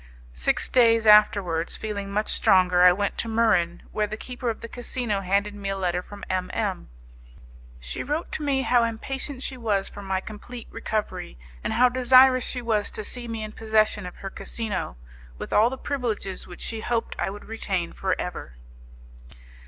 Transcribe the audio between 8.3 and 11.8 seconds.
to me how impatient she was for my complete recovery, and